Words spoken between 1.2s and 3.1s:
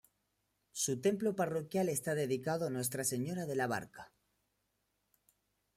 parroquial está dedicado a Nuestra